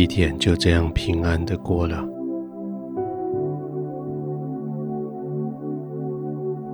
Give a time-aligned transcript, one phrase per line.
[0.00, 2.02] 一天就这样平安的过了。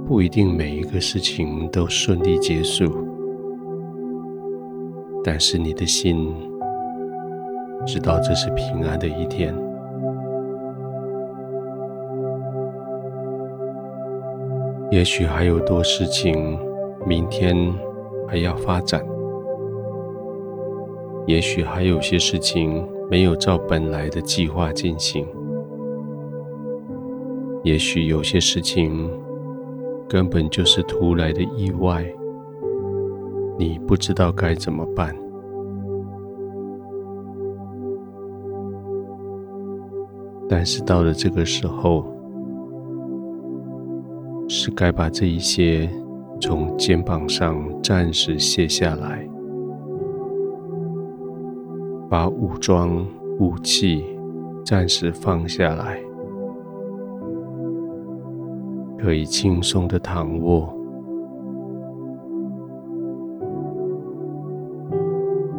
[0.07, 2.85] 不一定每一个事情都顺利结束，
[5.25, 6.33] 但是你的心
[7.85, 9.53] 知道这是平安的一天。
[14.93, 16.57] 也许还有多事情，
[17.05, 17.57] 明天
[18.29, 19.01] 还要发展；
[21.27, 25.25] 也许还有些事情没有照本来的计划进行；
[27.63, 29.11] 也许有些事情
[30.09, 32.05] 根本就是突来的意外，
[33.59, 35.15] 你不知道该怎么办。
[40.49, 42.05] 但是到了这个时候，
[44.49, 45.91] 是该把这一些
[46.41, 49.29] 从肩膀上暂时卸下来，
[52.19, 53.07] 把武装
[53.39, 54.03] 武器
[54.65, 56.01] 暂时放下来，
[58.99, 60.75] 可以轻松的躺卧，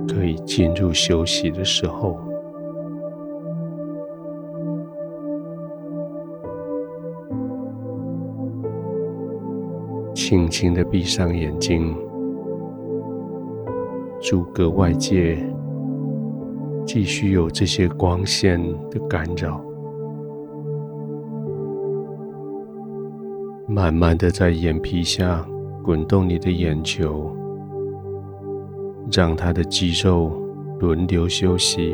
[0.08, 2.18] 可以进入休息的时候。
[10.12, 11.96] 轻轻的闭上眼睛，
[14.20, 15.38] 阻隔外界
[16.88, 18.58] 继续有这些光线
[18.90, 19.62] 的干扰。
[23.68, 25.46] 慢慢的在眼皮下
[25.84, 27.30] 滚动你的眼球，
[29.12, 30.32] 让它的肌肉
[30.80, 31.94] 轮流休息，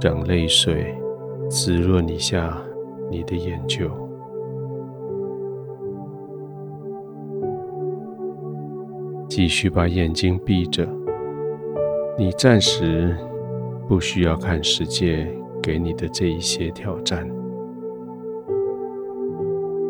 [0.00, 0.92] 让泪水
[1.48, 2.60] 滋润一下
[3.08, 3.88] 你的眼球。
[9.28, 10.84] 继续把眼睛闭着，
[12.18, 13.16] 你暂时
[13.88, 15.26] 不需要看世界
[15.62, 17.28] 给你的这一些挑战。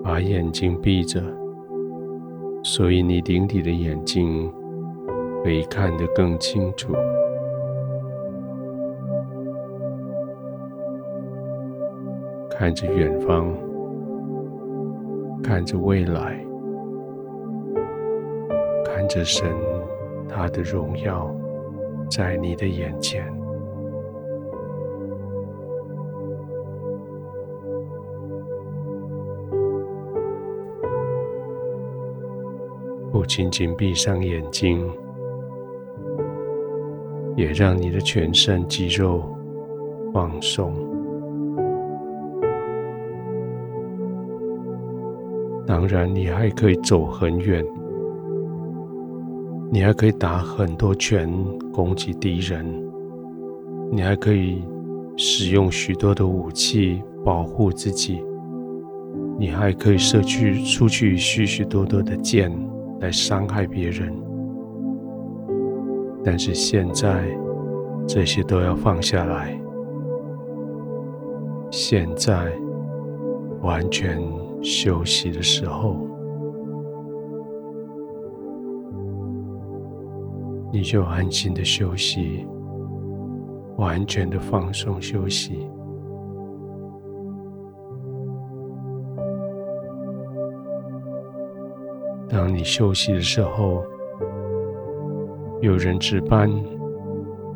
[0.02, 1.22] 把眼睛闭着，
[2.62, 4.52] 所以你顶底的眼睛
[5.44, 6.92] 可以看得更清楚，
[12.50, 13.54] 看着远方，
[15.42, 16.44] 看着未来。
[18.84, 19.48] 看着神，
[20.28, 21.32] 他的荣耀
[22.10, 23.24] 在你的眼前，
[33.12, 34.90] 不仅仅闭上眼睛，
[37.36, 39.22] 也让你的全身肌肉
[40.12, 40.74] 放松。
[45.64, 47.64] 当然，你还可以走很远。
[49.72, 51.32] 你还可以打很多拳
[51.72, 52.66] 攻击敌人，
[53.92, 54.64] 你还可以
[55.16, 58.20] 使用许多的武器保护自己，
[59.38, 62.50] 你还可以射去出去许许多多的箭
[62.98, 64.12] 来伤害别人。
[66.24, 67.24] 但是现在
[68.08, 69.56] 这些都要放下来，
[71.70, 72.52] 现在
[73.62, 74.20] 完全
[74.62, 76.08] 休息的时候。
[80.72, 82.46] 你就安心的休息，
[83.76, 85.68] 完全的放松休息。
[92.28, 93.82] 当你休息的时候，
[95.60, 96.48] 有人值班，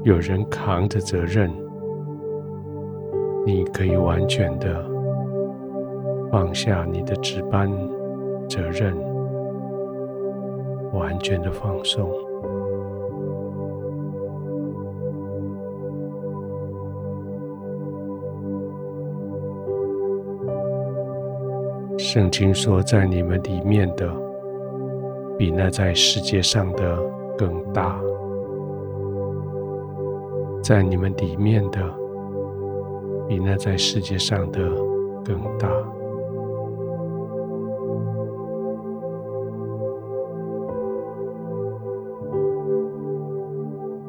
[0.03, 1.49] 有人扛着责任，
[3.47, 4.85] 你可以完全的
[6.33, 7.71] 放下你的值班
[8.49, 8.93] 责任，
[10.93, 12.11] 完全的放松。
[22.15, 24.09] 圣经说，在你们里面的，
[25.37, 26.97] 比那在世界上的
[27.37, 27.99] 更大；
[30.63, 31.81] 在你们里面的，
[33.27, 34.61] 比那在世界上的
[35.25, 35.69] 更大。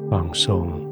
[0.08, 0.85] 放松。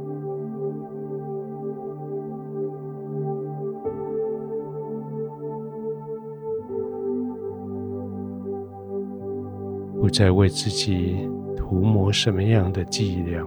[10.04, 11.16] 不再为自己
[11.56, 13.42] 涂抹什么样的伎俩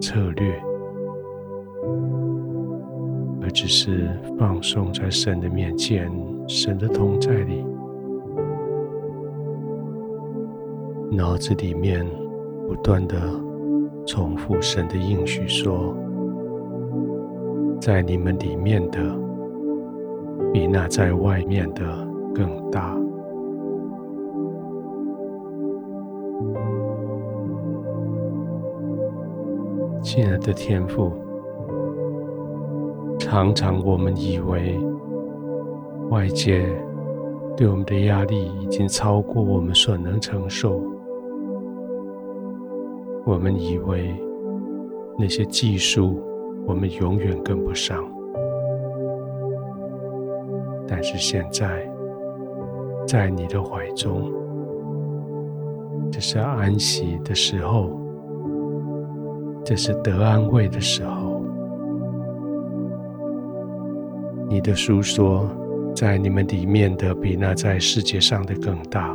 [0.00, 0.54] 策略，
[3.42, 4.08] 而只是
[4.38, 6.08] 放松在神的面前，
[6.46, 7.64] 神的同在里，
[11.10, 12.06] 脑子里面
[12.68, 13.20] 不断的
[14.06, 15.96] 重复神的应许说
[17.82, 19.00] ：“在你们里面的
[20.52, 21.82] 比那在外面的
[22.32, 22.96] 更大。
[30.10, 31.12] 亲爱的天父，
[33.18, 34.80] 常常我们以为
[36.08, 36.66] 外界
[37.54, 40.82] 对我们的压力已经超过我们所能承受，
[43.26, 44.16] 我们以为
[45.18, 46.22] 那些技术
[46.66, 48.02] 我们永远跟不上，
[50.88, 51.86] 但是现在
[53.06, 54.32] 在你的怀中，
[56.10, 58.07] 这是安息的时候。
[59.68, 61.44] 这是得安慰的时候。
[64.48, 65.46] 你的书说，
[65.94, 69.14] 在你们里面的比那在世界上的更大。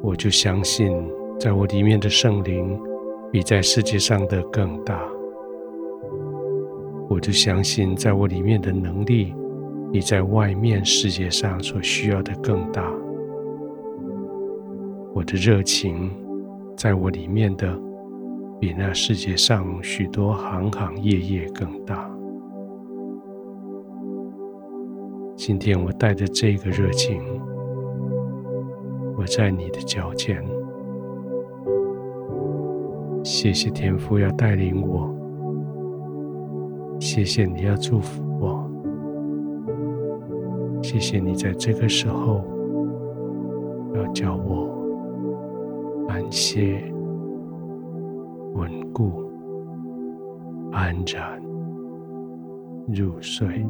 [0.00, 0.96] 我就相信，
[1.40, 2.80] 在我里面的圣灵
[3.32, 5.02] 比在世界上的更大。
[7.08, 9.34] 我就相信，在我里面的能力
[9.92, 12.88] 比在外面世界上所需要的更大。
[15.12, 16.12] 我的热情。
[16.76, 17.74] 在我里面的，
[18.60, 22.10] 比那世界上许多行行业业更大。
[25.34, 27.22] 今天我带着这个热情，
[29.16, 30.44] 我在你的脚前，
[33.24, 35.10] 谢谢天父要带领我，
[37.00, 38.70] 谢谢你要祝福我，
[40.82, 42.44] 谢谢你在这个时候
[43.94, 44.75] 要教我。
[46.08, 46.82] 安歇、
[48.54, 49.30] 稳固、
[50.72, 51.40] 安然
[52.88, 53.66] 入睡。